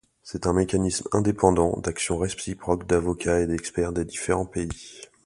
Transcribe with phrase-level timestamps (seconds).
[0.23, 4.67] C'est un mécanisme indépendant d'action réciproque d'avocats et d'experts des différents pays.